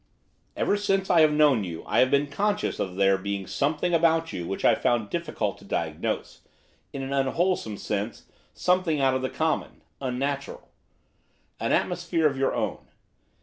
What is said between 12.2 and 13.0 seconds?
of your own.